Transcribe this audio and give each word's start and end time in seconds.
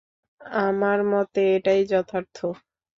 আমার 0.61 0.99
মতে 1.11 1.41
এটাই 1.55 1.81
যথার্থ। 1.91 2.37